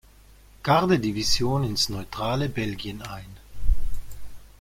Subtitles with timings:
[0.63, 3.29] Garde-Division ins neutrale Belgien ein.